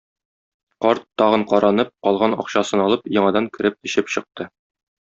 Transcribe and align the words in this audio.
Карт, 0.85 1.05
тагын 1.23 1.43
каранып, 1.53 1.93
калган 2.09 2.35
акчасын 2.39 2.85
алып, 2.89 3.07
яңадан 3.21 3.49
кереп 3.59 3.81
эчеп 3.91 4.15
чыкты. 4.17 4.53